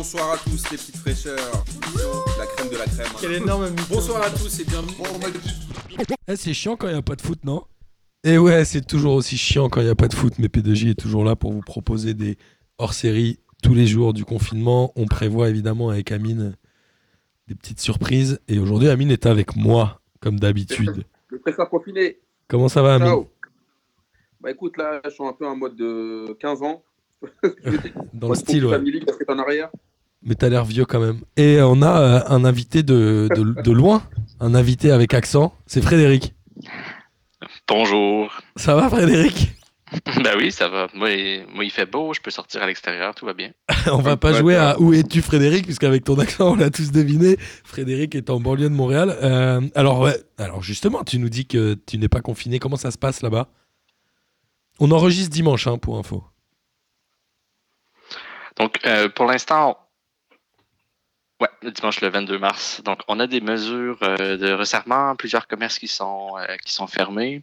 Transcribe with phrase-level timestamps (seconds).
[0.00, 1.36] bonsoir à tous les petites fraîcheurs.
[2.38, 3.06] La crème de la crème.
[3.06, 3.18] hein.
[3.20, 3.82] Quel énorme mytho.
[3.90, 4.94] Bonsoir à tous et bienvenue.
[6.26, 7.64] Eh, c'est chiant quand il n'y a pas de foot, non?
[8.24, 10.92] Et ouais, c'est toujours aussi chiant quand il n'y a pas de foot, mais P2J
[10.92, 12.38] est toujours là pour vous proposer des
[12.78, 14.90] hors-séries tous les jours du confinement.
[14.96, 16.56] On prévoit évidemment avec Amine
[17.48, 18.40] des petites surprises.
[18.48, 21.04] Et aujourd'hui, Amine est avec moi, comme d'habitude.
[21.28, 22.20] Le préfère confiné.
[22.48, 23.06] Comment ça va, Amine?
[23.06, 23.28] Ciao.
[24.40, 26.82] Bah écoute, là, je suis un peu en mode de 15 ans.
[28.14, 28.76] Dans le style, ouais.
[28.78, 29.68] Family, en arrière.
[30.22, 31.20] Mais t'as l'air vieux quand même.
[31.36, 34.02] Et on a euh, un invité de, de, de loin,
[34.38, 36.34] un invité avec accent, c'est Frédéric.
[37.66, 38.30] Bonjour.
[38.56, 39.52] Ça va, Frédéric?
[40.22, 40.86] Ben oui, ça va.
[40.94, 43.50] Moi, il, moi, il fait beau, je peux sortir à l'extérieur, tout va bien.
[43.86, 47.36] On va pas jouer à Où es-tu Frédéric puisqu'avec ton accent on l'a tous deviné.
[47.64, 49.16] Frédéric est en banlieue de Montréal.
[49.22, 52.60] Euh, alors ouais, alors justement, tu nous dis que tu n'es pas confiné.
[52.60, 53.48] Comment ça se passe là-bas?
[54.78, 56.24] On enregistre dimanche hein, pour info.
[58.58, 59.76] Donc, euh, pour l'instant,
[61.40, 62.82] ouais, le dimanche le 22 mars.
[62.84, 66.86] Donc, on a des mesures euh, de resserrement, plusieurs commerces qui sont, euh, qui sont
[66.86, 67.42] fermés.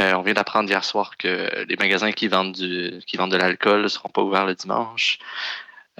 [0.00, 3.36] Euh, on vient d'apprendre hier soir que les magasins qui vendent, du, qui vendent de
[3.36, 5.18] l'alcool ne seront pas ouverts le dimanche.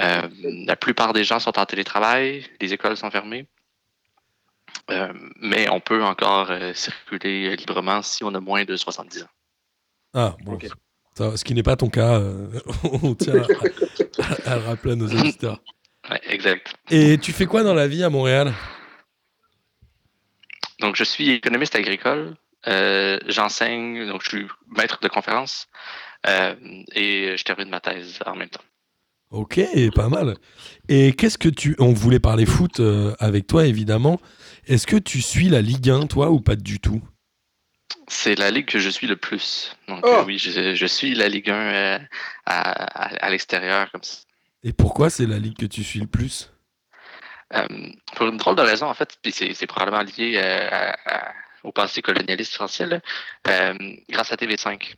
[0.00, 0.28] Euh,
[0.66, 3.46] la plupart des gens sont en télétravail, les écoles sont fermées.
[4.90, 9.26] Euh, mais on peut encore euh, circuler librement si on a moins de 70 ans.
[10.14, 10.52] Ah bon,
[11.14, 12.20] ça- ce qui n'est pas ton cas.
[12.20, 12.48] euh,
[13.02, 13.42] on tient
[14.46, 15.60] à, à le rappeler à nos auditeurs.
[16.10, 16.74] Ouais, exact.
[16.90, 18.52] Et tu fais quoi dans la vie à Montréal?
[20.80, 22.36] Donc, je suis économiste agricole.
[22.66, 25.68] Euh, J'enseigne, donc je suis maître de conférence
[26.26, 26.54] euh,
[26.94, 28.62] et je termine ma thèse en même temps.
[29.30, 29.60] Ok,
[29.94, 30.34] pas mal.
[30.88, 31.76] Et qu'est-ce que tu...
[31.78, 34.20] On voulait parler foot euh, avec toi, évidemment.
[34.66, 37.02] Est-ce que tu suis la Ligue 1, toi, ou pas du tout?
[38.08, 39.76] C'est la ligue que je suis le plus.
[39.86, 40.08] Donc, Oh!
[40.08, 41.98] euh, oui, je, je suis la Ligue 1 euh,
[42.46, 42.70] à,
[43.04, 44.18] à, à l'extérieur comme ça.
[44.62, 46.52] Et pourquoi c'est la Ligue que tu suis le plus?
[47.54, 47.66] Euh,
[48.14, 51.34] pour une drôle de raison, en fait, puis c'est probablement lié euh, à- à-
[51.64, 53.00] au passé colonialiste français, là,
[53.48, 53.74] euh,
[54.10, 54.94] grâce à TV5.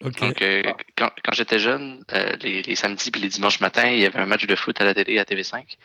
[0.00, 0.20] Ok.
[0.20, 0.62] Donc, euh,
[0.98, 4.18] quand, quand j'étais jeune, euh, les, les samedis et les dimanches matins, il y avait
[4.20, 5.78] un match de foot à la télé à TV5.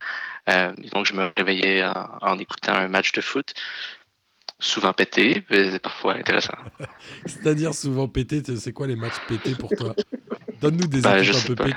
[0.50, 3.54] Euh, et donc, je me réveillais en, en écoutant un match de foot,
[4.60, 6.58] souvent pété, mais parfois intéressant.
[7.26, 9.96] C'est-à-dire souvent pété, c'est quoi les matchs pétés pour toi?
[10.62, 11.70] Donne-nous des Ben, équipes un peu pas.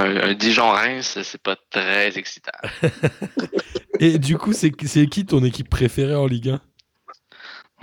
[0.00, 2.52] Un, un Dijon-Reims, c'est pas très excitant.
[4.00, 6.60] Et du coup, c'est c'est qui ton équipe préférée en Ligue 1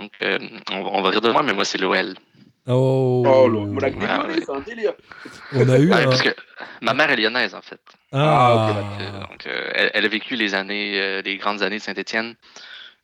[0.00, 0.38] Donc, euh,
[0.70, 2.14] on, on va rire de moi, mais moi, c'est l'OL.
[2.70, 4.92] Oh, Oh, Ah, déconné, c'est un délire.
[5.54, 6.04] On a eu Ouais, un...
[6.04, 6.34] parce que
[6.82, 7.80] ma mère est lyonnaise, en fait.
[8.12, 11.78] Ah, ok, Euh, donc, euh, elle, elle a vécu les années, euh, les grandes années
[11.78, 12.34] de Saint-Étienne.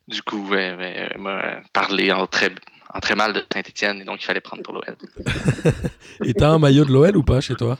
[0.07, 0.75] Du coup, ouais,
[1.13, 2.51] elle m'a parlé en très,
[2.93, 4.95] en très mal de Saint-Étienne, et donc il fallait prendre pour l'OL.
[6.23, 7.79] Et t'as un maillot de l'OL ou pas chez toi?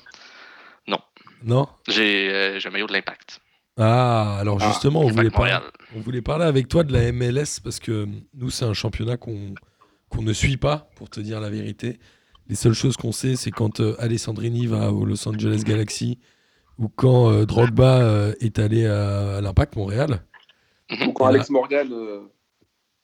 [0.87, 0.99] Non.
[1.45, 1.67] Non?
[1.87, 3.39] J'ai euh, j'ai un maillot de l'impact.
[3.77, 5.57] Ah, alors Ah, justement, on voulait, Impact parler,
[5.95, 9.53] on voulait parler avec toi de la MLS parce que nous, c'est un championnat qu'on
[10.09, 11.99] qu'on ne suit pas, pour te dire la vérité.
[12.47, 16.19] Les seules choses qu'on sait, c'est quand euh, Alessandrini va au Los Angeles Galaxy
[16.77, 20.21] ou quand euh, Drogba euh, est allé à, à l'Impact Montréal.
[20.91, 21.89] Ou quand Et là- Alex Morgan.
[21.91, 22.21] euh,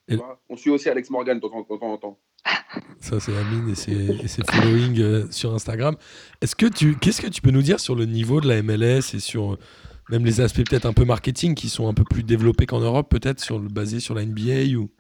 [0.08, 0.18] Et-
[0.50, 2.20] On suit aussi Alex Morgan de temps en temps.
[3.00, 5.96] Ça, c'est Amine et ses, et ses following euh, sur Instagram.
[6.42, 9.14] Est-ce que tu, qu'est-ce que tu peux nous dire sur le niveau de la MLS
[9.14, 9.60] et sur euh,
[10.10, 13.10] même les aspects peut-être un peu marketing qui sont un peu plus développés qu'en Europe,
[13.10, 14.92] peut-être sur le basé sur la NBA ou?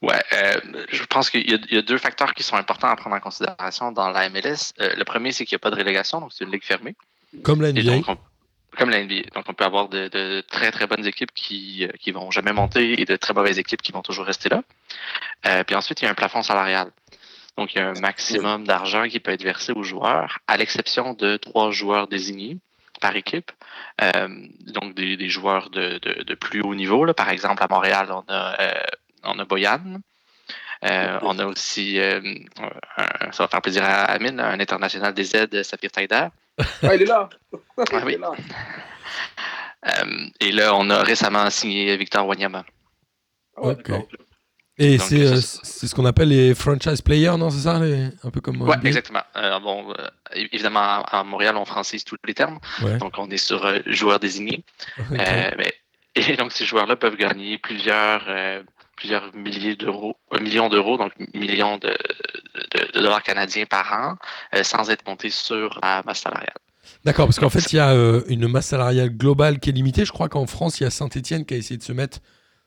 [0.00, 0.60] Ouais, euh,
[0.90, 3.90] je pense qu'il y, y a deux facteurs qui sont importants à prendre en considération
[3.90, 4.72] dans la MLS.
[4.78, 6.94] Le premier, c'est qu'il n'y a pas de relégation, donc c'est une ligue fermée.
[7.42, 8.02] comme la NBA.
[8.76, 9.30] Comme la NBA.
[9.34, 12.52] Donc, on peut avoir de, de très, très bonnes équipes qui euh, qui vont jamais
[12.52, 14.62] monter et de très mauvaises équipes qui vont toujours rester là.
[15.46, 16.90] Euh, puis ensuite, il y a un plafond salarial.
[17.56, 21.14] Donc, il y a un maximum d'argent qui peut être versé aux joueurs, à l'exception
[21.14, 22.58] de trois joueurs désignés
[23.00, 23.50] par équipe.
[24.02, 24.28] Euh,
[24.66, 27.04] donc, des, des joueurs de, de, de plus haut niveau.
[27.04, 27.14] Là.
[27.14, 28.72] Par exemple, à Montréal, on a, euh,
[29.24, 30.00] on a Boyan.
[30.84, 32.22] Euh, on a aussi, un-
[33.32, 36.26] ça va faire plaisir à Amine, un international des aides, Safir Taider.
[36.82, 38.14] Ah, il est là Ah Il oui.
[38.14, 38.30] est là.
[39.86, 42.64] Euh, et là, on a récemment signé Victor Wanyama.
[43.56, 43.76] Ah ouais, Ok.
[43.88, 44.06] d'accord.
[44.78, 48.42] Et c'est euh, ce qu'on appelle les franchise players, non C'est ça les- Un peu
[48.42, 48.56] comme.
[48.56, 48.80] NBA?
[48.84, 49.22] exactement.
[49.36, 52.58] Euh, bon, euh, évidemment, à Montréal, on francise tous les termes.
[52.82, 52.98] Ouais.
[52.98, 54.64] Donc, on est sur euh, joueurs désignés.
[55.12, 55.72] Euh, mais-
[56.14, 58.62] et donc, ces joueurs-là peuvent gagner plusieurs, euh,
[58.96, 64.16] plusieurs milliers d'euros, un million d'euros, donc millions de, de- de dollars canadiens par an,
[64.54, 66.56] euh, sans être montés sur la masse salariale.
[67.04, 70.04] D'accord, parce qu'en fait, il y a euh, une masse salariale globale qui est limitée.
[70.04, 72.20] Je crois qu'en France, il y a Saint-Etienne qui a essayé de se mettre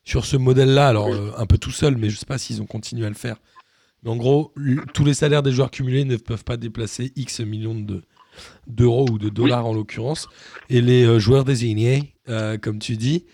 [0.03, 2.61] sur ce modèle-là, alors euh, un peu tout seul, mais je ne sais pas s'ils
[2.61, 3.37] ont continué à le faire.
[4.03, 4.53] Mais en gros,
[4.93, 8.01] tous les salaires des joueurs cumulés ne peuvent pas déplacer X millions de,
[8.67, 10.27] d'euros ou de dollars en l'occurrence.
[10.69, 13.25] Et les euh, joueurs désignés, euh, comme tu dis,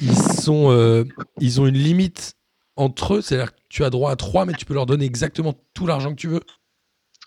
[0.00, 1.04] ils, sont, euh,
[1.40, 2.34] ils ont une limite
[2.76, 3.20] entre eux.
[3.20, 6.10] C'est-à-dire que tu as droit à trois, mais tu peux leur donner exactement tout l'argent
[6.10, 6.42] que tu veux.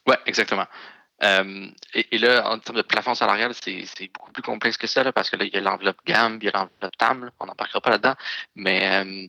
[0.08, 0.66] Ouais, exactement.
[1.24, 5.14] Euh, et, là, en termes de plafond salarial, c'est beaucoup plus complexe que ça, là,
[5.14, 7.46] parce que là, il y a l'enveloppe gamme, il y a l'enveloppe TAM, là, on
[7.46, 8.16] n'en parlera pas là-dedans.
[8.56, 9.28] Mais euh,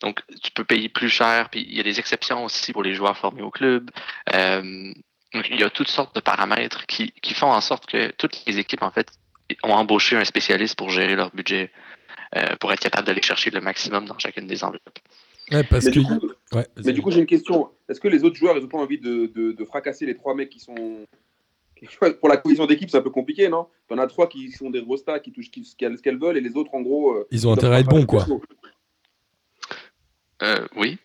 [0.00, 2.94] donc, tu peux payer plus cher, puis il y a des exceptions aussi pour les
[2.94, 3.90] joueurs formés au club.
[4.34, 4.92] Euh,
[5.32, 8.58] il y a toutes sortes de paramètres qui, qui font en sorte que toutes les
[8.58, 9.10] équipes, en fait,
[9.64, 11.72] ont embauché un spécialiste pour gérer leur budget,
[12.60, 14.98] pour être capable d'aller chercher le maximum dans chacune des enveloppes.
[15.52, 15.98] Ouais, parce Mais que.
[16.00, 16.20] du coup,
[16.52, 17.70] Ouais, mais du coup, j'ai une question.
[17.88, 20.34] Est-ce que les autres joueurs, ils n'ont pas envie de, de, de fracasser les trois
[20.34, 20.74] mecs qui sont.
[22.20, 23.66] Pour la cohésion d'équipe, c'est un peu compliqué, non?
[23.88, 26.36] T'en as trois qui sont des rostas, qui touchent qui- ce qu'elles ce qu'elles veulent,
[26.36, 27.12] et les autres, en gros.
[27.12, 28.26] euh, Ils ont intérêt à être bons, quoi.
[30.42, 30.98] Euh, oui.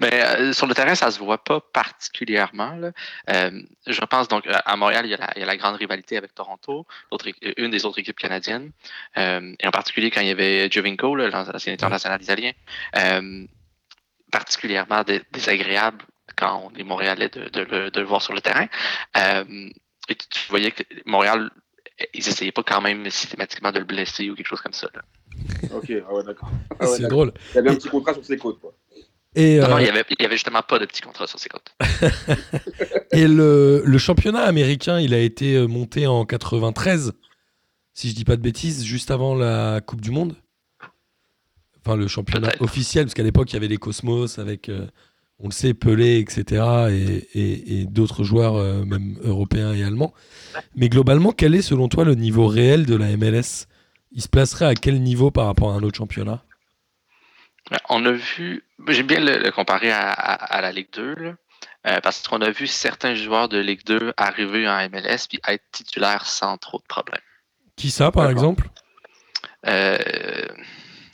[0.00, 2.72] Mais euh, sur le terrain, ça se voit pas particulièrement.
[2.76, 2.90] là.
[3.30, 3.50] Euh,
[3.86, 5.76] je pense donc à à Montréal, il y, a la, il y a la grande
[5.76, 6.86] rivalité avec Toronto,
[7.56, 8.70] une des autres équipes canadiennes,
[9.18, 12.52] Euh, et en particulier quand il y avait Jovinko, là, l'ancien international italien,
[12.96, 13.44] euh,
[14.30, 16.04] particulièrement dé- désagréable
[16.36, 18.66] quand on est Montréalais de, de le, de le voir sur le terrain.
[19.16, 19.44] Euh,
[20.08, 21.50] et tu, tu voyais que Montréal,
[22.12, 24.88] ils essayaient pas quand même systématiquement de le blesser ou quelque chose comme ça.
[24.94, 25.02] là.
[25.72, 26.50] Ok, ah ouais, d'accord.
[26.78, 27.32] Ah ouais, c'est drôle.
[27.52, 28.74] Il y avait un petit contrat sur ses côtes, quoi.
[29.38, 31.74] Et, Non, non, euh, il y avait, justement pas de petits contrats sur ses côtes.
[33.12, 37.12] et le, le championnat américain, il a été euh, monté en 93,
[37.92, 40.36] si je dis pas de bêtises, juste avant la Coupe du Monde.
[41.84, 44.86] Enfin, le championnat officiel, parce qu'à l'époque, il y avait les Cosmos avec, euh,
[45.38, 46.64] on le sait, Pelé, etc.
[46.90, 50.12] et, et- et d'autres joueurs, euh, même européens et allemands.
[50.74, 53.66] Mais globalement, quel est selon toi le niveau réel de la MLS
[54.12, 56.42] Il se placerait à quel niveau par rapport à un autre championnat?
[57.88, 61.32] On a vu, j'aime bien le, le comparer à, à- à la Ligue 2, là,
[61.88, 65.64] euh, parce qu'on a vu certains joueurs de Ligue 2 arriver en MLS puis être
[65.72, 67.20] titulaires sans trop de problèmes.
[67.76, 68.68] Qui ça, par exemple?
[69.66, 69.98] Euh,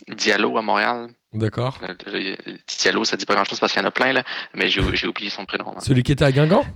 [0.09, 1.09] Diallo à Montréal.
[1.33, 1.79] D'accord.
[1.83, 4.23] Euh, Diallo, ça dit pas grand-chose parce qu'il y en a plein, là,
[4.55, 5.73] mais j'ai oublié son prénom.
[5.73, 5.81] là.
[5.81, 6.67] Celui qui était à Guingamp?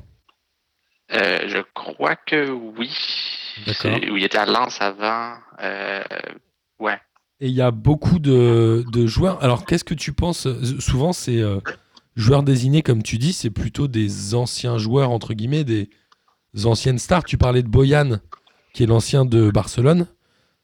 [1.12, 2.90] Euh, je crois que oui.
[3.67, 3.93] D'accord.
[4.02, 5.34] Oui, il était à Lens avant.
[6.78, 6.99] Ouais.
[7.41, 9.43] Et il y a beaucoup de, de joueurs.
[9.44, 10.49] Alors, qu'est-ce que tu penses?
[10.81, 11.61] Souvent, ces euh,
[12.15, 15.91] joueurs désignés, comme tu dis, c'est plutôt des anciens joueurs, entre guillemets, des
[16.65, 17.25] anciennes stars.
[17.25, 18.21] Tu parlais de Boyan,
[18.73, 20.06] qui est l'ancien de Barcelone,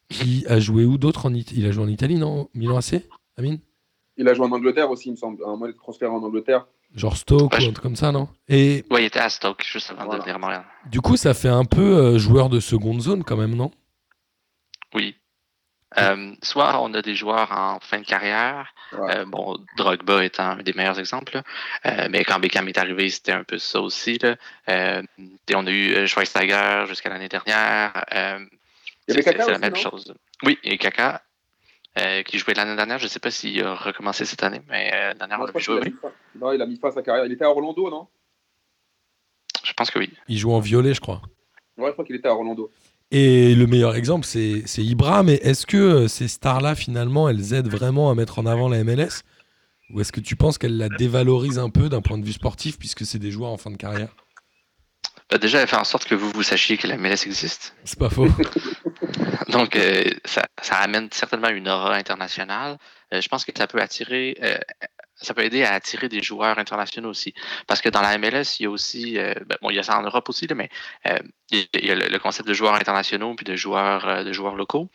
[0.09, 2.49] qui a joué où d'autre en Italie Il a joué en Italie, non?
[2.55, 3.03] Milan AC
[3.37, 3.59] Amine?
[4.17, 5.43] Il a joué en Angleterre aussi, il me semble.
[5.47, 6.67] Un mois de transfert en Angleterre.
[6.95, 8.29] Genre Stoke Ouais, ou je- un truc comme ça, non?
[8.49, 10.19] Et Ouais, il était à Stoke juste avant Voilà.
[10.21, 10.65] de venir Montréal.
[10.91, 13.71] du coup, ça fait un peu euh, joueur de seconde zone, quand même, non?
[14.95, 15.15] Oui.
[15.99, 19.19] Euh, soit on a des joueurs en fin de carrière, Ouais.
[19.19, 21.43] euh, bon, Drogba étant un des meilleurs exemples, là.
[21.87, 24.19] Euh, mais quand Beckham est arrivé, c'était un peu ça aussi.
[24.19, 24.37] Là.
[24.69, 25.03] Euh,
[25.49, 27.93] et on a eu Schweinsteiger jusqu'à l'année dernière.
[28.15, 28.39] Euh,
[29.09, 29.79] Il c'est- la même non?
[29.79, 30.15] chose.
[30.45, 31.23] Oui, et Kaka,
[31.99, 32.99] euh, qui jouait l'année dernière.
[32.99, 35.53] Je ne sais pas s'il a recommencé cette année, mais euh, l'année dernière, on l'a
[35.53, 35.95] vu jouer, oui.
[36.01, 37.27] fin- non, il a mis fin à sa carrière.
[37.27, 38.09] Il était à Orlando, non?
[39.65, 40.11] Je pense que oui.
[40.29, 41.21] Il joue en violet, je crois.
[41.77, 42.71] Ouais, je crois qu'il était à Orlando.
[43.15, 45.23] Et le meilleur exemple, c'est Ibra.
[45.23, 48.83] Mais est-ce que euh, ces stars-là, finalement, elles aident vraiment à mettre en avant la
[48.83, 49.23] MLS
[49.91, 52.79] Ou est-ce que tu penses qu'elles la dévalorisent un peu d'un point de vue sportif,
[52.79, 54.09] puisque c'est des joueurs en fin de carrière?
[55.31, 57.75] Bah, déjà, elle fait en sorte que vous, vous sachiez que la MLS existe.
[57.85, 58.29] C'est pas faux.
[59.49, 62.79] Donc, euh, ça, ça amène certainement une aura internationale.
[63.13, 64.57] Euh, je pense que ça peut attirer, euh,
[65.23, 67.33] ça peut aider à attirer des joueurs internationaux aussi.
[67.67, 69.83] Parce que dans la MLS, il y a aussi, euh, ben, bon, il y a
[69.83, 70.69] ça en Europe aussi, là, mais
[71.07, 71.19] euh,
[71.51, 74.55] il y a- le, le concept de joueurs internationaux puis de joueurs, euh, de joueurs
[74.57, 74.89] locaux.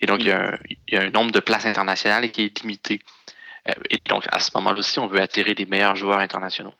[0.00, 2.42] Et donc, il y, a un, il y a un nombre de places internationales qui
[2.44, 3.00] est limité.
[3.68, 6.72] Euh, et donc, à ce moment-là aussi, on veut attirer les meilleurs joueurs internationaux.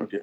[0.00, 0.16] Ok.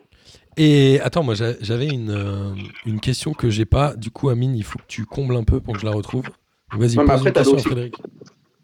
[0.58, 2.54] Et attends, moi j'a- j'avais une, euh,
[2.86, 3.96] une question que j'ai pas.
[3.96, 6.26] Du coup, Amine, il faut que tu combles un peu pour que je la retrouve.
[6.74, 7.96] Vas-y, pose après, une t'avais question Frédéric.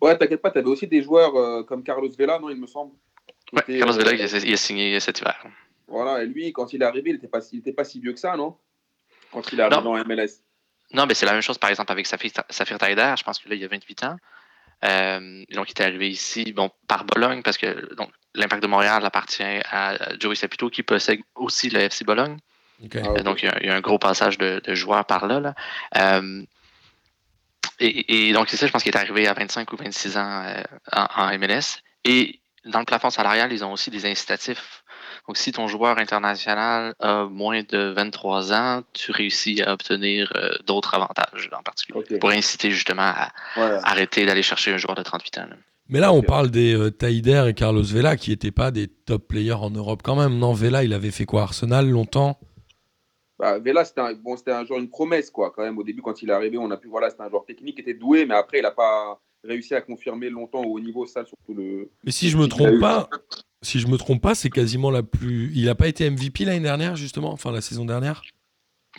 [0.02, 2.92] Ouais, t'inquiète pas, t'avais aussi des joueurs euh, comme Carlos Vela, non, il me semble.
[3.46, 5.44] Qui Ouais, était, Carlos euh, Vela, il a, il a signé cet hiver.
[5.88, 8.00] Voilà, et lui, quand il est arrivé, il n'était pas, si- il était pas si
[8.00, 8.58] vieux que ça, non?
[9.32, 9.92] Quand il est arrivé Non.
[9.92, 10.42] en MLS.
[10.94, 13.14] Non, mais c'est la même chose, par exemple, avec Safir, Safir Taider.
[13.18, 14.18] Je pense que là, il y a 28 ans.
[14.84, 19.04] Euh, donc, il est arrivé ici bon, par Bologne, parce que donc, l'Impact de Montréal
[19.06, 22.38] appartient à Joey Sapito, qui possède aussi le FC Bologne.
[22.82, 22.98] Ah.
[22.98, 25.28] Euh, Donc, il y, a, il y a un gros passage de, de joueurs par
[25.28, 25.40] là.
[25.40, 25.56] là.
[25.98, 26.44] Euh,
[27.80, 30.44] et, et donc, c'est ça, je pense qu'il est arrivé à 25 ou 26 ans
[30.46, 30.62] euh,
[30.92, 31.82] en, en MLS.
[32.04, 34.84] Et dans le plafond salarial, ils ont aussi des incitatifs.
[35.28, 40.50] Donc, si ton joueur international a moins de 23 ans, tu réussis à obtenir euh,
[40.66, 42.20] d'autres avantages en particulier.
[42.20, 43.32] Pour inciter justement à
[43.84, 45.48] arrêter d'aller chercher un joueur de 38 ans.
[45.50, 45.56] là.
[45.88, 49.28] Mais là, on parle des euh, Taider et Carlos Vela qui n'étaient pas des top
[49.28, 50.38] players en Europe quand même.
[50.38, 51.44] Non, Vela, il avait fait quoi?
[51.44, 52.40] Arsenal longtemps?
[53.38, 55.78] Bah, Vela, c'était un, bon, un joueur, une promesse, quoi, quand même.
[55.78, 57.94] Au début, quand il est arrivé, on a pu, voilà, c'était un joueur technique, était
[57.94, 61.90] doué, mais après, il n'a pas réussi à confirmer longtemps au niveau, ça, surtout le.
[62.04, 63.10] Mais si je me trompe pas,
[63.62, 65.52] si je me trompe pas, c'est quasiment la plus.
[65.56, 68.22] Il n'a pas été MVP l'année dernière, justement, enfin la saison dernière?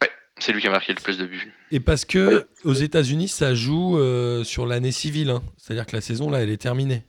[0.00, 1.52] Ouais, c'est lui qui a marqué le plus de buts.
[1.70, 5.42] Et parce que aux États-Unis, ça joue euh, sur l'année civile, hein.
[5.56, 7.04] c'est-à-dire que la saison là, elle est terminée.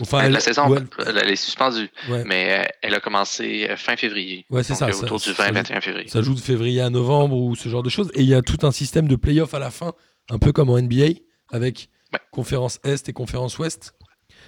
[0.00, 0.74] Enfin, la saison,
[1.06, 1.88] elle, est suspendue,
[2.26, 4.44] mais euh, elle a commencé euh, fin février.
[4.50, 4.88] Ouais, c'est ça.
[4.88, 6.08] Autour du 20-21 février.
[6.08, 8.10] Ça joue de février à novembre ou ce genre de choses.
[8.12, 9.94] Et il y a tout un système de play-off à la fin,
[10.28, 11.88] un peu comme en NBA, avec
[12.30, 13.94] conférence Est et conférence Ouest.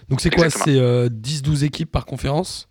[0.08, 0.50] Donc c'est quoi?
[0.50, 2.68] C'est 10-12 équipes par conférence?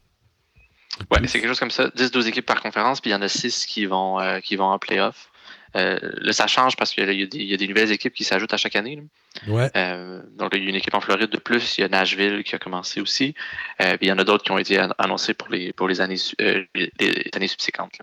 [1.11, 1.89] Ouais, c'est quelque chose comme ça.
[1.89, 4.65] 10-12 équipes par conférence, puis il y en a 6 qui vont, euh, qui vont
[4.65, 5.29] en playoff.
[5.75, 8.57] Euh, là, ça change parce qu'il y, y, a des nouvelles équipes qui s'ajoutent à
[8.57, 9.03] chaque année.
[9.47, 9.69] Ouais.
[9.75, 11.77] Euh, donc, il y a une équipe en Floride de plus.
[11.77, 13.35] Il y a Nashville qui a commencé aussi.
[13.77, 16.17] puis il y en a d'autres qui ont été annoncés pour les, pour les, années,
[16.39, 17.99] les, années subséquentes.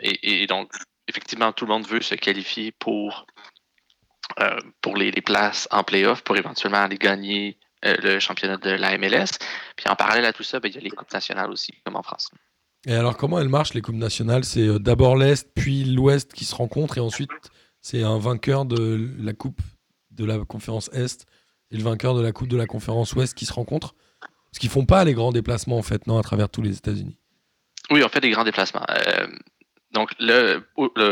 [0.00, 0.46] Et...
[0.46, 0.70] donc,
[1.08, 3.26] effectivement, tout le monde veut se qualifier pour,
[4.80, 8.96] pour les, les, places en playoff pour éventuellement aller gagner euh, le championnat de la
[8.96, 9.38] MLS.
[9.76, 11.96] Puis en parallèle à tout ça, ben, il y a les coupes nationales aussi, comme
[11.96, 12.30] en France.
[12.86, 14.44] Et alors, comment elles marchent, les coupes nationales?
[14.44, 17.30] C'est euh, d'abord l'Est, puis l'Ouest qui se rencontrent, et ensuite,
[17.80, 19.60] c'est un vainqueur de la coupe
[20.12, 21.26] de la conférence Est
[21.72, 24.70] et le vainqueur de la coupe de la conférence Ouest qui se rencontrent Parce qu'ils
[24.70, 27.18] font pas les grands déplacements, en fait, non, à travers tous les États-Unis?
[27.90, 28.84] Oui, on fait des grands déplacements.
[28.90, 29.26] Euh,
[29.92, 30.64] donc, le,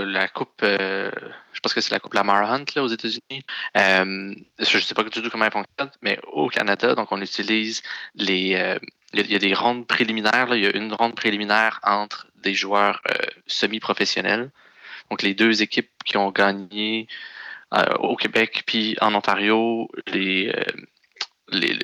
[0.04, 1.10] la coupe, euh,
[1.52, 3.44] je pense que c'est la coupe Lamar Hunt là, aux États-Unis.
[3.76, 7.20] Euh, je ne sais pas du tout comment elle fonctionne, mais au Canada, donc on
[7.20, 7.82] utilise
[8.14, 8.54] les.
[8.54, 8.78] Euh,
[9.12, 10.46] il y, a des rondes préliminaires.
[10.48, 10.56] Là.
[10.56, 13.02] Il y a une ronde préliminaire entre des joueurs
[13.48, 14.52] semi-professionnels.
[15.10, 17.08] Donc, les deux équipes qui ont gagné
[17.98, 20.54] au Québec puis en Ontario, les.
[21.52, 21.76] Les,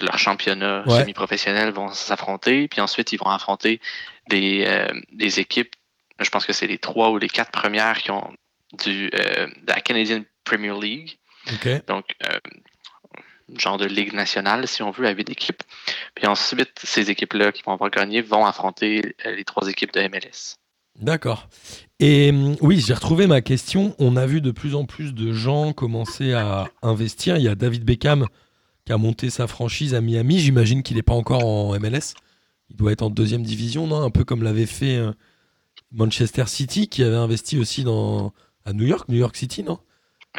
[0.00, 3.80] leur championnat semi-professionnel vont s'affronter, puis ensuite ils vont affronter
[4.28, 5.74] des, des équipes
[6.20, 8.32] je pense que c'est les trois ou les quatre premières qui ont
[8.84, 11.18] du, euh, de la Canadian Premier League.
[11.86, 12.38] Donc, euh,
[13.58, 15.62] genre de ligue nationale, si on veut, avec d'équipes.
[16.14, 20.00] Puis ensuite, ces équipes-là qui vont avoir gagné vont affronter euh, les trois équipes de
[20.08, 20.56] MLS.
[21.00, 21.48] D'accord.
[21.98, 23.96] Et oui, j'ai retrouvé ma question.
[23.98, 27.36] On a vu de plus en plus de gens commencer à investir.
[27.36, 28.26] Il y a David Beckham
[28.86, 30.38] qui a monté sa franchise à Miami.
[30.38, 32.14] J'imagine qu'il n'est pas encore en MLS.
[32.70, 34.02] Il doit être en deuxième division, non?
[34.02, 35.00] Un peu comme l'avait fait
[35.92, 38.32] Manchester City qui avait investi aussi dans
[38.64, 39.78] à New York, New York City, non?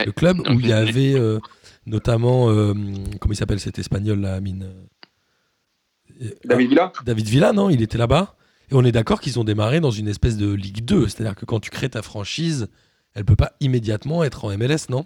[0.03, 1.39] Le club où il y avait euh,
[1.85, 2.73] notamment euh,
[3.19, 4.73] comment il s'appelle cet espagnol là, mine
[6.21, 6.93] euh, David Villa?
[7.05, 7.69] David Villa, non?
[7.69, 8.35] Il était là-bas.
[8.71, 11.45] Et on est d'accord qu'ils ont démarré dans une espèce de Ligue 2, c'est-à-dire que
[11.45, 12.67] quand tu crées ta franchise,
[13.13, 15.05] elle peut pas immédiatement être en MLS, non?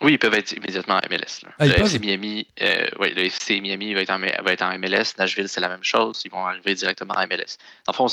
[0.00, 1.44] Oui, ils peuvent être immédiatement en MLS.
[1.58, 4.78] Ah, le, FC Miami, euh, oui, le FC Miami va être, en, va être en
[4.78, 5.14] MLS.
[5.18, 6.22] Nashville, c'est la même chose.
[6.24, 7.58] Ils vont arriver directement en MLS.
[7.86, 8.06] Le fond,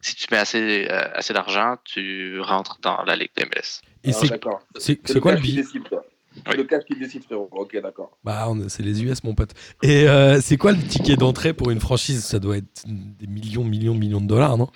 [0.00, 3.82] si tu mets assez, euh, assez d'argent, tu rentres dans la Ligue de MLS.
[4.04, 7.48] Et ah, c'est quoi le billet C'est le cash qui décide, frérot.
[7.50, 8.16] Ok, d'accord.
[8.22, 9.54] Bah, c'est les US, mon pote.
[9.82, 12.24] Et euh, c'est quoi le ticket d'entrée pour une franchise?
[12.24, 14.68] Ça doit être des millions, millions, millions de dollars, non?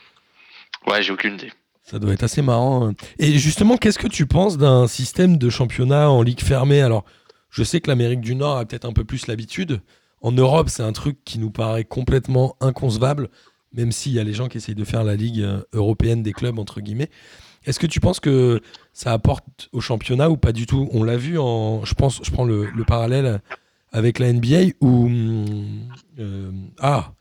[0.89, 1.53] Ouais, j'ai aucune idée.
[1.91, 2.87] Ça doit être assez marrant.
[2.87, 2.95] Hein.
[3.19, 6.83] Et justement, qu'est-ce que tu penses d'un système de championnat en ligue fermée?
[6.83, 7.07] Alors,
[7.49, 9.81] je sais que l'Amérique du Nord a peut-être un peu plus l'habitude.
[10.21, 13.31] En Europe, c'est un truc qui nous paraît complètement inconcevable,
[13.73, 16.35] même s'il y a les gens qui essayent de faire la ligue euh, européenne des
[16.35, 17.09] clubs, entre guillemets.
[17.65, 18.61] Est-ce que tu penses que
[18.93, 20.91] ça apporte au championnat ou pas du tout?
[20.93, 21.87] On l'a vu en.
[21.87, 23.41] Je pense, je prends le, parallèle
[23.93, 25.09] avec la NBA où.
[26.19, 27.13] Euh, ah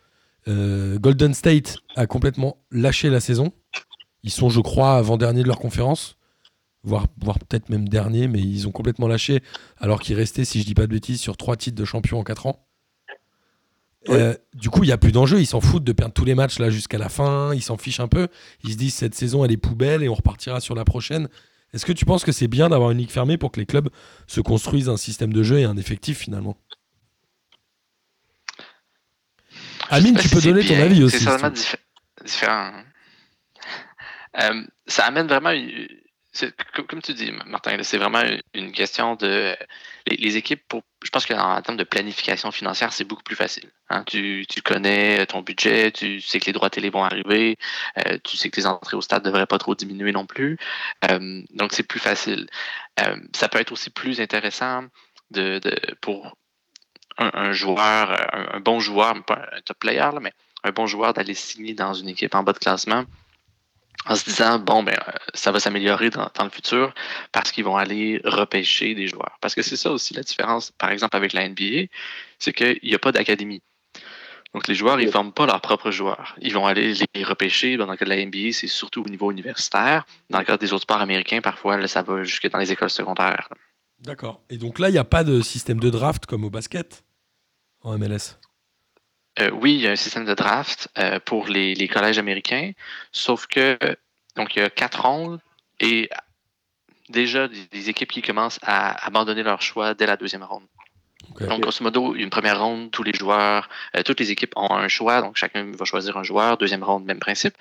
[0.47, 3.51] euh, Golden State a complètement lâché la saison
[4.23, 6.17] ils sont, je crois, avant-dernier de leur conférence,
[6.83, 9.41] voire, voire peut-être même dernier, mais ils ont complètement lâché,
[9.77, 12.23] alors qu'ils restaient, si je dis pas de bêtises, sur trois titres de champion en
[12.23, 12.67] quatre ans.
[14.09, 15.39] Euh, du coup, il n'y a plus d'enjeu.
[15.39, 17.53] Ils s'en foutent de perdre tous les matchs là jusqu'à la fin.
[17.53, 18.27] Ils s'en fichent un peu.
[18.63, 21.27] Ils se disent cette saison elle est poubelle et on repartira sur la prochaine.
[21.73, 23.89] Est-ce que tu penses que c'est bien d'avoir une ligue fermée pour que les clubs
[24.25, 26.57] se construisent un système de jeu et un effectif finalement?
[29.89, 31.19] Amine, tu peux donner ton avis aussi.
[31.19, 32.71] C'est différent.
[34.39, 35.53] Euh, ça amène vraiment,
[36.87, 38.21] comme tu dis, Martin, c'est vraiment
[38.53, 39.55] une question de
[40.05, 40.61] les, équipes.
[40.67, 43.71] Pour, je pense qu'en termes de planification financière, c'est beaucoup plus facile.
[43.89, 44.03] Hein.
[44.05, 47.57] Tu, connais ton budget, tu sais que les droits télé vont arriver,
[47.97, 50.57] euh, tu sais que les entrées au stade ne devraient pas trop diminuer non plus.
[51.09, 52.47] Euh, donc c'est plus facile.
[53.33, 54.85] ça peut être aussi plus intéressant
[55.31, 55.59] de,
[56.01, 56.37] pour
[57.17, 61.73] un, joueur, un, bon joueur, pas un top player, mais un bon joueur d'aller signer
[61.73, 63.05] dans une équipe en bas de classement
[64.07, 66.93] en se disant, bon, ben, euh, ça va s'améliorer dans, le futur
[67.31, 69.37] parce qu'ils vont aller repêcher des joueurs.
[69.41, 71.87] Parce que c'est ça aussi la différence, par exemple, avec la NBA,
[72.39, 73.61] c'est qu'il n'y a pas d'académie.
[74.53, 76.35] Donc les joueurs, ils ne forment pas leurs propres joueurs.
[76.41, 77.75] Ils vont aller les repêcher.
[77.75, 80.05] Dans le cas de la NBA, c'est surtout au niveau universitaire.
[80.29, 83.49] Dans le cas des autres sports américains, parfois, ça va jusque dans les écoles secondaires.
[83.99, 84.41] D'accord.
[84.49, 87.03] Et donc là, il n'y a pas de système de draft comme au basket
[87.81, 88.37] en MLS
[89.39, 92.71] euh, Oui, il y a un système de draft euh, pour les, collèges américains,
[93.11, 93.77] sauf que
[94.35, 95.39] donc il y a quatre rondes
[95.79, 96.09] et
[97.09, 100.65] déjà des, équipes qui commencent à abandonner leur choix dès la deuxième ronde.
[101.39, 104.87] Donc, grosso modo, une première ronde, tous les joueurs, euh, toutes les équipes ont un
[104.87, 106.57] choix, donc chacun va choisir un joueur.
[106.57, 107.55] Deuxième ronde, même principe.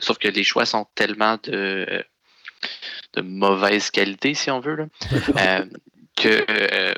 [0.00, 2.04] sauf que les choix sont tellement de,
[3.14, 4.88] de mauvaise qualité, si on veut,
[6.16, 6.94] que,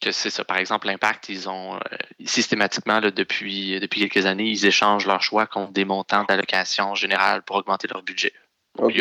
[0.00, 0.44] que c'est ça.
[0.44, 1.78] Par exemple, l'Impact, ils ont euh,
[2.24, 7.56] systématiquement, depuis, depuis quelques années, ils échangent leurs choix contre des montants d'allocation générale pour
[7.56, 8.32] augmenter leur budget.
[8.88, 8.96] il,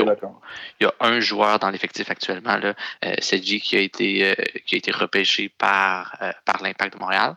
[0.81, 2.73] y a, un joueur dans l'effectif actuellement, là,
[3.21, 7.35] qui a été qui a été repêché par, par l'Impact de Montréal.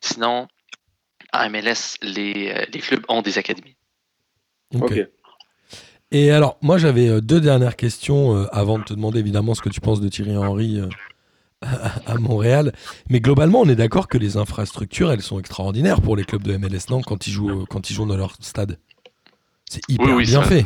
[0.00, 0.48] Sinon,
[1.32, 3.76] en MLS, les, les clubs ont des académies.
[4.80, 5.06] OK.
[6.14, 9.60] Et alors, moi, j'avais euh, deux dernières questions euh, avant de te demander évidemment ce
[9.60, 10.80] que tu penses de Thierry Henry
[11.64, 12.72] euh, à, Montréal.
[13.10, 16.56] Mais globalement, on est d'accord que les infrastructures, elles sont extraordinaires pour les clubs de
[16.56, 18.78] MLS, non Quand ils jouent, quand ils jouent dans leur stade.
[19.68, 20.64] C'est hyper bien fait.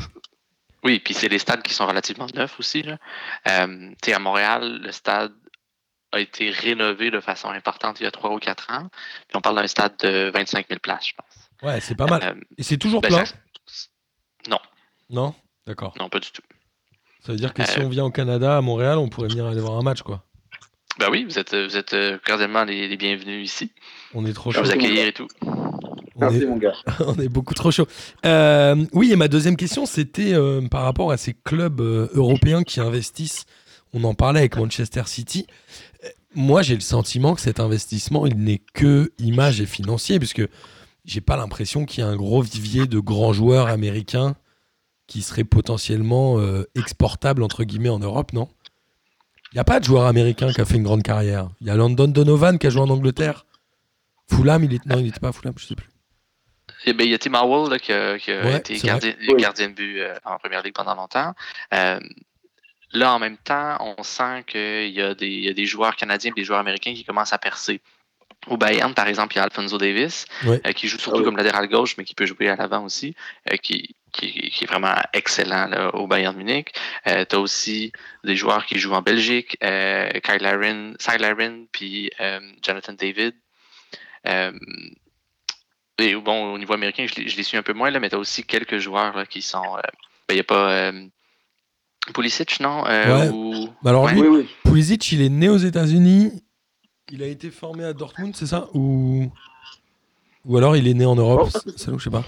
[0.85, 2.83] Oui, puis c'est les stades qui sont relativement neufs aussi.
[2.83, 2.99] Là.
[3.45, 5.33] à Montréal, le stade
[6.13, 8.89] a été rénové de façon importante il y a trois ou quatre ans.
[9.29, 11.49] Puis on parle d'un stade de 25 000 places, je pense.
[11.63, 12.41] Ouais, c'est pas mal.
[12.57, 13.25] Et c'est toujours ben, plein?
[14.49, 14.59] Non.
[15.11, 15.35] Non?
[15.67, 15.95] D'accord.
[15.99, 16.43] Non, pas du tout.
[17.21, 19.47] Ça veut dire que si euh, on vient au Canada, à Montréal, on pourrait venir
[19.47, 20.25] aller voir un match, quoi.
[20.99, 23.71] Ben oui, vous êtes, vous êtes euh, cordialement les, bienvenus ici.
[24.15, 24.63] On est trop chaud.
[24.63, 25.29] vous accueillir et tout.
[26.17, 26.75] Merci, mon gars.
[27.01, 27.87] on est beaucoup trop chaud.
[28.27, 30.35] Euh, oui, et ma deuxième question, c'était
[30.71, 33.47] par rapport à ces clubs européens qui investissent.
[33.93, 35.47] On en parlait avec Manchester City.
[36.35, 40.43] Moi, j'ai le sentiment que cet investissement, il n'est que image et financier, puisque
[41.05, 44.37] j'ai pas l'impression qu'il y a un gros vivier de grands joueurs américains
[45.07, 48.49] qui serait potentiellement euh, exportable entre guillemets en Europe, non?
[49.53, 51.49] Il n'y a pas de joueur américain qui a fait une grande carrière.
[51.61, 53.47] Il y a London Donovan qui a joué en Angleterre.
[54.31, 54.85] Fulham, il est...
[54.85, 55.89] non, il n'était pas à Fulham, je sais plus.
[56.85, 60.39] Eh ben, il y a Tim Howell qui a, été gardien, de but euh, en
[60.39, 61.35] première ligue pendant longtemps.
[61.73, 61.99] Euh,
[62.93, 66.61] là, en même temps, on sent qu'il y, a des joueurs canadiens et des joueurs
[66.61, 67.81] américains qui commencent à percer.
[68.47, 70.27] Au Bayern, par exemple, il y a Alfonso Davis,
[70.77, 73.17] qui joue surtout comme latéral gauche, mais qui peut jouer à l'avant aussi,
[73.63, 76.73] qui, qui, est vraiment excellent au Bayern Munich.
[77.07, 77.93] Euh, tu as aussi
[78.25, 83.35] des joueurs qui jouent en Belgique, euh, Kyle Larin, puis euh, Jonathan David.
[84.27, 84.53] Euh,
[85.99, 88.19] et bon, au niveau américain, je, les suis un peu moins, là, mais tu as
[88.19, 89.77] aussi quelques joueurs qui sont.
[90.29, 90.93] Ben, il n'y a pas.
[92.15, 92.85] Pulisic, non?
[93.33, 93.69] Ou...
[93.83, 96.43] Bah, alors, lui, Pulisic, il est né aux États-Unis.
[97.11, 98.69] Il a été formé à Dortmund, c'est ça?
[98.75, 99.31] Ou...
[100.45, 101.71] ou alors il est né en Europe oh.
[101.77, 102.25] Ça, je sais pas.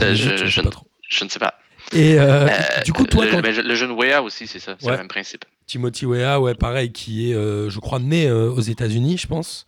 [0.00, 1.54] Euh, je, je, ne sais pas.
[1.92, 4.96] Et euh, euh, du coup, toi, le, le jeune Wea aussi, c'est ça, c'est le
[4.96, 5.44] même principe.
[5.66, 9.66] Timothy Wea, ouais, pareil, qui est, je crois, né aux États-Unis, je pense,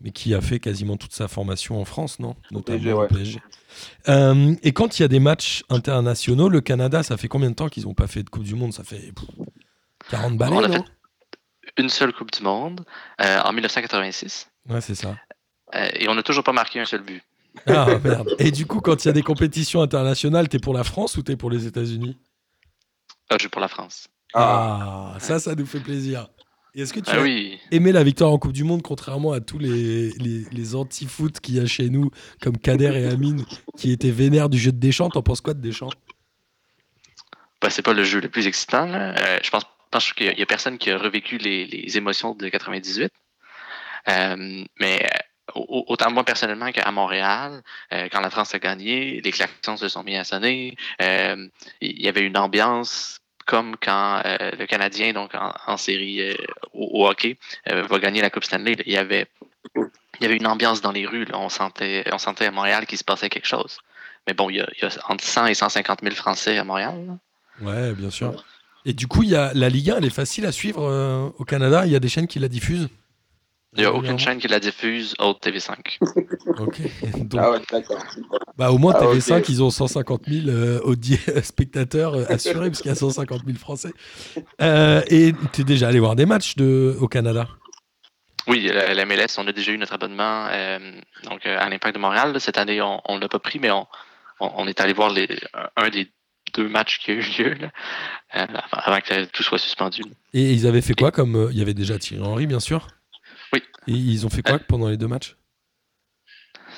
[0.00, 2.36] mais qui a fait quasiment toute sa formation en France, non?
[2.50, 3.40] Notamment au PSG.
[4.06, 7.68] et quand il y a des matchs internationaux, le Canada, ça fait combien de temps
[7.68, 8.72] qu'ils n'ont pas fait de Coupe du Monde?
[8.72, 9.12] Ça fait
[10.10, 10.84] 40 balais, On a fait
[11.76, 12.84] une seule Coupe du Monde
[13.18, 14.50] en 1986.
[14.68, 15.16] Ouais, c'est ça.
[15.94, 17.22] et on n'a toujours pas marqué un seul but.
[17.66, 18.34] Ah merde.
[18.38, 21.22] Et du coup, quand il y a des compétitions internationales, t'es pour la France ou
[21.22, 22.18] t'es pour les États-Unis?
[23.30, 24.08] Ah, Je suis pour la France.
[24.34, 26.28] Ah, ça, ça nous fait plaisir.
[26.74, 27.58] Est-ce que tu ah, as oui.
[27.70, 31.60] aimé la victoire en Coupe du Monde, contrairement à tous les, les, anti-foot qu'il y
[31.60, 33.44] a chez nous, comme Kader et Amine,
[33.76, 35.08] qui étaient vénères du jeu de Deschamps?
[35.08, 35.90] T'en penses quoi de Deschamps?
[37.60, 38.88] Bah, C'est pas le jeu le plus excitant.
[38.88, 42.48] Euh, je pense, pense qu'il y a personne qui a revécu les, les émotions de
[42.48, 43.10] 98.
[44.08, 45.08] Euh, mais
[45.54, 50.02] autant moi personnellement qu'à Montréal, euh, quand la France a gagné, les klaxons se sont
[50.02, 50.76] mis à sonner.
[51.02, 51.48] Euh,
[51.80, 56.36] il y avait une ambiance comme quand euh, le Canadien, donc en, série
[56.74, 58.76] au, hockey, va gagner la Coupe Stanley.
[58.84, 59.26] Il y avait,
[60.20, 61.26] une ambiance dans les rues.
[61.32, 63.78] On, sentait, on sentait à Montréal qu'il se passait quelque chose.
[64.26, 64.68] Mais bon, il y, a,
[65.08, 67.18] entre 100 et 150 000 Français à Montréal.
[67.62, 68.44] Ouais, bien sûr.
[68.84, 71.86] Et du coup, y a, la Ligue 1, elle est facile à suivre au Canada?
[71.86, 72.90] Il y a des chaînes qui la diffusent?
[73.76, 75.98] Il n'y a aucune chaîne qui la diffuse autre TV5.
[76.58, 76.80] ok.
[77.36, 78.02] Ah ouais, d'accord.
[78.56, 80.96] Bah, au moins, ah, TV5, ils ont 150 000 euh,
[81.42, 83.92] spectateurs euh, assurés, parce qu'il y a 150 000 Français.
[84.62, 87.46] Euh, et tu es déjà allé voir des matchs de, au Canada?
[88.46, 90.48] Oui, la, MLS, on a déjà eu notre abonnement
[91.24, 92.40] donc, à l'Impact de Montréal.
[92.40, 93.86] Cette année, on ne l'a pas pris, mais on,
[94.40, 95.28] on, est allé voir les,
[95.76, 96.10] un des
[96.54, 97.54] deux matchs qui a eu lieu
[98.30, 100.00] avant que tout soit suspendu.
[100.32, 102.88] Et ils avaient fait quoi comme Il y avait déjà Thierry Henry, bien sûr?
[103.52, 103.62] Oui.
[103.86, 105.36] Et ils ont fait quoi pendant les deux matchs?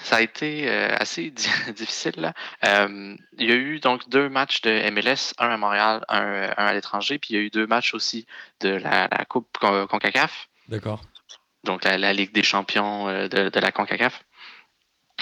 [0.03, 1.31] Ça a été euh, assez
[1.77, 2.33] difficile.
[2.65, 6.73] Euh, il y a eu donc deux matchs de MLS, un à Montréal, un, à
[6.73, 8.27] l'étranger, puis il y a eu deux matchs aussi
[8.61, 10.49] de la, Coupe CONCACAF.
[10.69, 11.03] D'accord.
[11.65, 14.25] Donc la, Ligue des champions de, la CONCACAF.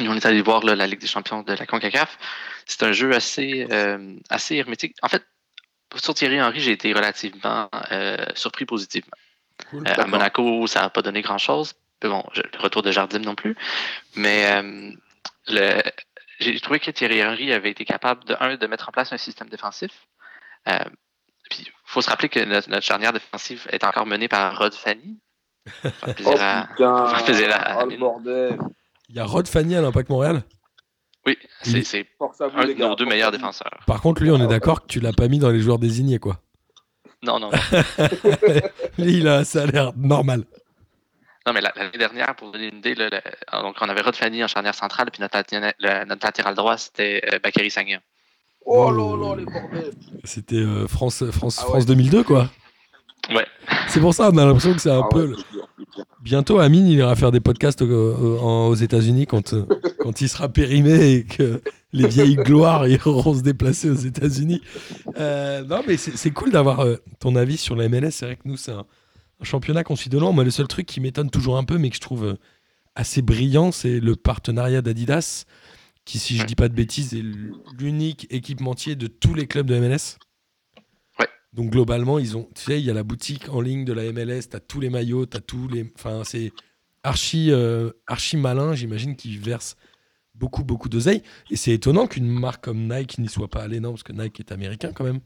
[0.00, 2.16] on est allé voir la Ligue des champions de la CONCACAF.
[2.64, 3.66] C'est un jeu assez,
[4.30, 4.96] assez hermétique.
[5.02, 5.26] En fait,
[5.96, 7.68] sur Thierry Henry, j'ai été relativement
[8.34, 9.16] surpris positivement.
[9.84, 13.56] À Monaco, ça n'a pas donné grand-chose bon, le retour de Jardim non plus.
[14.16, 14.46] Mais
[15.50, 15.80] euh,
[16.40, 19.18] j'ai trouvé que Thierry Henry avait été capable, de, un, de mettre en place un
[19.18, 19.90] système défensif.
[20.68, 20.78] Euh,
[21.50, 25.18] puis, il faut se rappeler que notre, charnière défensive est encore menée par Rod Fanny.
[25.84, 28.58] oh, putain, oh, bordel.
[29.08, 30.42] Il y a Rod Fanny à l'Impact Montréal
[31.26, 33.80] Oui, c'est un de nos deux meilleurs défenseurs.
[33.86, 36.18] Par contre, lui, on est d'accord que tu l'as pas mis dans les joueurs désignés,
[36.18, 36.40] quoi.
[37.22, 37.58] Non, non, non.
[38.98, 40.44] lui, il a, ça a l'air normal.
[41.46, 44.74] Non, mais l'année dernière, pour donner une idée, donc on avait Rod Fanny en charnière
[44.74, 45.36] centrale, puis notre,
[46.24, 48.00] latéral droit, c'était euh, Bakary Sagna.
[48.66, 52.50] Oh là là, les bordels C'était euh, France, France, ah France 2002, quoi.
[53.34, 53.46] Ouais.
[53.88, 55.36] C'est pour ça, on a l'impression que c'est un ah peu.
[56.20, 59.64] Bientôt, Amine, il ira faire des podcasts aux, États-Unis quand, euh,
[60.00, 64.62] quand il sera périmé et que les vieilles gloires iront se déplacer aux États-Unis.
[65.16, 66.84] non, mais c'est cool d'avoir
[67.18, 68.10] ton avis sur la MLS.
[68.10, 68.86] C'est vrai que nous, c'est un
[69.40, 70.32] un championnat qu'on suit de loin.
[70.32, 72.34] Moi, le seul truc qui m'étonne toujours un peu, mais que je trouve euh,
[72.94, 75.44] assez brillant, c'est le partenariat d'Adidas,
[76.04, 77.24] qui, si je dis pas de bêtises, est
[77.78, 80.18] l'unique équipementier de tous les clubs de MLS.
[81.20, 81.28] Ouais.
[81.52, 84.10] Donc globalement, ils ont, tu sais, il y a la boutique en ligne de la
[84.12, 85.90] MLS, tu as tous les maillots, tu as tous les.
[85.94, 86.52] Enfin, c'est
[87.02, 89.76] archi, euh, archi malin, j'imagine, qu'ils versent
[90.38, 91.22] beaucoup, beaucoup d'oseille.
[91.50, 94.40] Et c'est étonnant qu'une marque comme Nike n'y soit pas allée, non Parce que Nike
[94.40, 95.20] est américain quand même.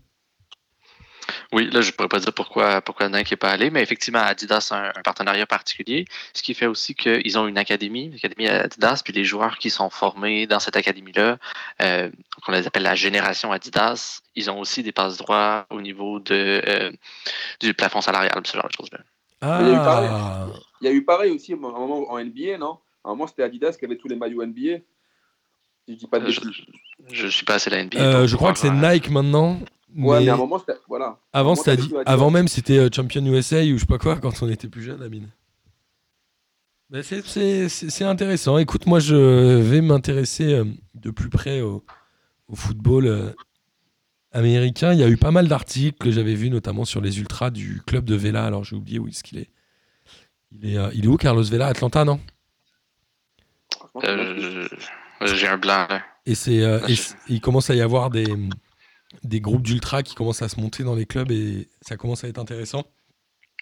[1.52, 4.20] Oui, là, je ne pourrais pas dire pourquoi, pourquoi Nike n'est pas allé, mais effectivement,
[4.20, 9.02] Adidas a un, partenariat particulier, ce qui fait aussi qu'ils ont une académie, l'académie Adidas,
[9.04, 11.38] puis les joueurs qui sont formés dans cette académie-là,
[11.82, 12.10] euh,
[12.44, 16.62] qu'on les appelle la génération Adidas, ils ont aussi des passes droits au niveau de,
[16.66, 16.90] euh,
[17.60, 18.98] du plafond salarial, ce genre de choses-là.
[19.40, 19.58] Ah.
[19.60, 19.68] Il,
[20.86, 22.78] y a eu pareil, aussi un moment en NBA, non?
[23.04, 24.78] À un moment, c'était Adidas qui avait tous les maillots NBA.
[25.86, 26.52] Si je dis pas de euh,
[27.10, 27.98] je, ne suis pas assez la NBA.
[27.98, 29.58] Euh, je crois que c'est Nike maintenant.
[29.96, 30.78] Ouais, mais, à un moment, c'était.
[30.88, 31.18] Voilà.
[31.32, 31.94] Avant, dit...
[32.06, 34.82] Avant même, c'était euh, Champion USA ou je sais pas quoi quand on était plus
[34.82, 35.28] jeune, Amine.
[37.02, 38.58] c'est intéressant.
[38.58, 39.14] Écoute, moi, je
[39.60, 40.64] vais m'intéresser euh,
[40.94, 41.84] de plus près au,
[42.54, 43.30] football euh,
[44.32, 44.92] américain.
[44.92, 47.82] Il y a eu pas mal d'articles que j'avais vus, notamment sur les ultras du
[47.86, 48.44] club de Vela.
[48.44, 49.50] Alors, j'ai oublié où est-ce qu'il est.
[50.52, 51.66] Il est, il est où, Carlos Vela?
[51.66, 52.20] Atlanta, non?
[55.24, 56.02] J'ai un blanc, là.
[56.24, 56.62] Et, c'est,
[57.28, 58.26] il commence à y avoir des
[59.22, 62.28] des groupes d'ultra qui commencent à se monter dans les clubs et ça commence à
[62.28, 62.84] être intéressant.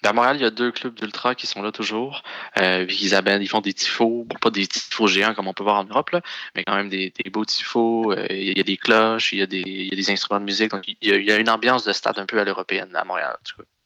[0.03, 2.23] À Montréal, il y a deux clubs d'ultra qui sont là toujours.
[2.57, 5.85] Euh, ils, ils, font des tifos, pas des tifos géants comme on peut voir en
[5.85, 6.16] Europe,
[6.57, 8.11] mais quand même des, beaux tifos.
[8.12, 10.70] Euh, il y a des cloches, il y a des, instruments de musique.
[10.70, 13.37] Donc, il y, a, une ambiance de stade un peu à l'européenne à Montréal.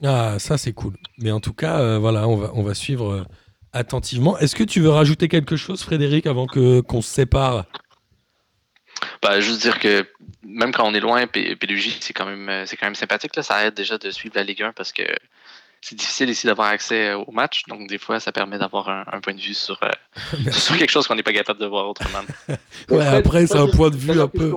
[0.05, 0.97] Ah, ça, c'est cool.
[1.19, 3.25] Mais en tout cas, euh, voilà, on va, on va suivre euh,
[3.75, 4.39] attentivement.
[4.39, 7.67] Est-ce que tu veux rajouter quelque chose, Frédéric, avant que, qu'on se sépare?
[9.23, 10.07] Bah, juste dire que
[10.47, 13.35] même quand on est loin, PDJ, c'est quand même euh, c'est quand même sympathique.
[13.37, 13.43] Là.
[13.43, 15.03] Ça aide déjà de suivre la Ligue 1 parce que
[15.81, 17.65] c'est difficile ici d'avoir accès au match.
[17.69, 21.07] Donc, des fois, ça permet d'avoir un, point de vue sur, euh, sur quelque chose
[21.07, 22.25] qu'on n'est pas capable de voir autrement.
[22.89, 24.53] ouais, après, c'est un point de vue un peu.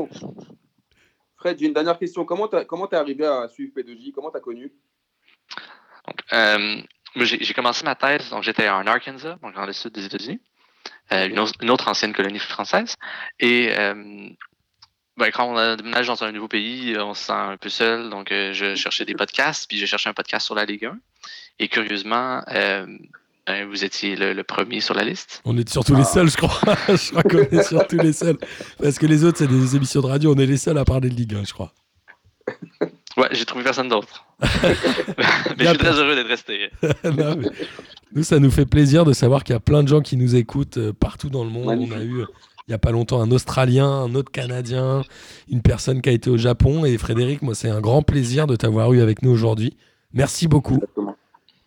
[1.35, 2.23] Fred, j'ai une dernière question.
[2.23, 4.71] Comment tu es arrivé à suivre P2J Comment tu as connu
[6.33, 6.81] euh,
[7.25, 10.39] J'ai commencé ma thèse, donc j'étais en Arkansas, donc dans le sud des États-Unis,
[11.11, 12.95] une, une, autre ancienne colonie française.
[13.39, 13.71] Et
[15.17, 18.11] ben, quand on déménage dans un nouveau pays, on se sent un peu seul.
[18.11, 20.97] Donc, euh, je cherchais des podcasts, puis j'ai cherché un podcast sur la Ligue 1.
[21.57, 22.85] Et curieusement, euh,
[23.47, 25.41] ben, vous étiez le, premier sur la liste.
[25.43, 26.59] On est surtout les seuls, je crois.
[26.87, 28.37] je crois qu'on est surtout les seuls.
[28.79, 30.35] Parce que les autres, c'est des émissions de radio.
[30.35, 31.73] On est les seuls à parler de Ligue 1, je crois.
[33.17, 34.25] Ouais, j'ai trouvé personne d'autre.
[34.41, 36.69] mais je suis très heureux d'être resté.
[38.13, 40.35] Nous, ça nous fait plaisir de savoir qu'il y a plein de gens qui nous
[40.35, 41.67] écoutent euh, partout dans le monde.
[41.67, 42.23] On a eu
[42.67, 45.03] il n'y a pas longtemps un Australien, un autre Canadien,
[45.49, 46.83] une personne qui a été au Japon.
[46.83, 49.77] Et Frédéric, moi, c'est un grand plaisir de t'avoir eu avec nous aujourd'hui.
[50.13, 50.79] Merci beaucoup.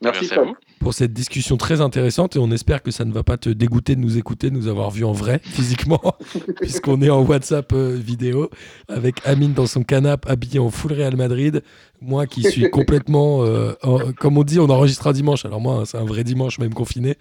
[0.03, 0.55] Merci, à vous.
[0.81, 3.97] Pour cette discussion très intéressante et on espère que ça ne va pas te dégoûter
[3.97, 6.17] de nous écouter, de nous avoir vus en vrai, physiquement,
[6.57, 8.49] puisqu'on est en WhatsApp euh, vidéo
[8.89, 11.63] avec Amine dans son canapé habillé en full Real Madrid,
[12.01, 13.75] moi qui suis complètement, euh,
[14.19, 15.45] comme on dit, on enregistre un dimanche.
[15.45, 17.17] Alors moi, c'est un vrai dimanche, même confiné.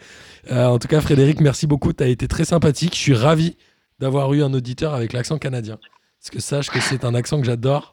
[0.52, 1.92] Euh, en tout cas, Frédéric, merci beaucoup.
[1.92, 2.96] Tu as été très sympathique.
[2.96, 3.58] Je suis ravi
[4.00, 5.80] d'avoir eu un auditeur avec l'accent canadien.
[6.20, 7.92] Parce que sache que c'est un accent que j'adore.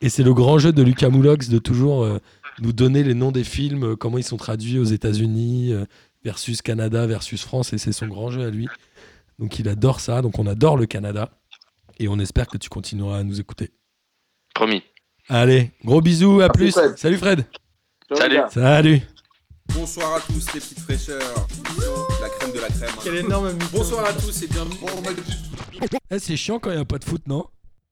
[0.00, 2.20] Et c'est le grand jeu de Lucas Moulox de toujours euh,
[2.60, 5.84] nous donner les noms des films, euh, comment ils sont traduits aux États-Unis, euh,
[6.24, 7.72] versus Canada, versus France.
[7.72, 8.68] Et c'est son grand jeu à lui.
[9.38, 11.30] Donc il adore ça, donc on adore le Canada.
[11.98, 13.70] Et on espère que tu continueras à nous écouter.
[14.54, 14.82] Promis.
[15.28, 16.72] Allez, gros bisous, à Merci, plus.
[16.72, 16.98] Fred.
[16.98, 17.44] Salut Fred.
[18.14, 18.38] Salut.
[18.50, 19.02] Salut.
[19.74, 21.46] Bonsoir à tous les petites fraîcheurs.
[22.22, 22.90] La crème de la crème.
[23.04, 23.52] Quel énorme.
[23.72, 24.76] Bonsoir à tous et bienvenue.
[26.10, 27.44] Eh, c'est chiant quand il n'y a pas de foot, non?